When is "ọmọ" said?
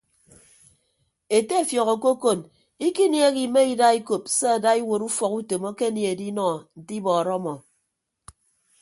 7.39-7.53